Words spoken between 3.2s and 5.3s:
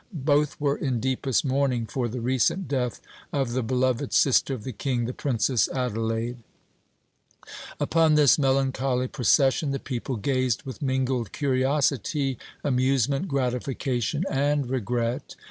of the beloved sister of the King, the